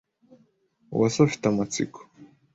Uwase 0.93 1.17
afite 1.21 1.45
amatsiko. 1.47 1.99